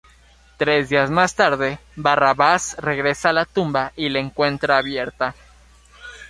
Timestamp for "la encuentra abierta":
4.09-5.35